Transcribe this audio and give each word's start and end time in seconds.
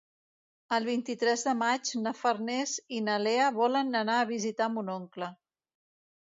El 0.77 0.85
vint-i-tres 0.85 1.43
de 1.49 1.53
maig 1.59 1.91
na 2.05 2.13
Farners 2.21 2.73
i 2.97 3.03
na 3.11 3.19
Lea 3.27 3.51
volen 3.59 4.01
anar 4.01 4.17
a 4.23 4.25
visitar 4.33 4.71
mon 4.79 4.91
oncle. 4.97 5.31